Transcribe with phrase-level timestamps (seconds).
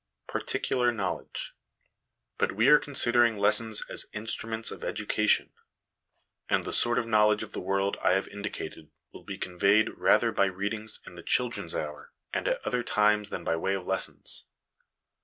[0.25, 1.53] Particular Knowledge.
[2.39, 5.51] But we are considering lessons as' Instruments of Education';
[6.49, 10.31] and the sort of knowledge of the world I have indicated will be conveyed rather
[10.31, 13.85] by readings in the * Children's Hour' and at other times than by way of
[13.85, 14.45] lessons.